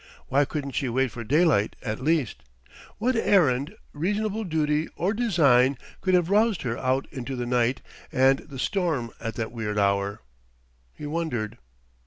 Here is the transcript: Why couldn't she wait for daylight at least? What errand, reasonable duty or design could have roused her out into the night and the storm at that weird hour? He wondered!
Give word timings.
Why 0.29 0.45
couldn't 0.45 0.71
she 0.71 0.89
wait 0.89 1.11
for 1.11 1.23
daylight 1.23 1.75
at 1.83 1.99
least? 1.99 2.41
What 2.97 3.15
errand, 3.15 3.75
reasonable 3.93 4.43
duty 4.45 4.87
or 4.95 5.13
design 5.13 5.77
could 6.01 6.15
have 6.15 6.31
roused 6.31 6.63
her 6.63 6.75
out 6.75 7.05
into 7.11 7.35
the 7.35 7.45
night 7.45 7.81
and 8.11 8.39
the 8.39 8.57
storm 8.57 9.11
at 9.19 9.35
that 9.35 9.51
weird 9.51 9.77
hour? 9.77 10.21
He 10.95 11.05
wondered! 11.05 11.59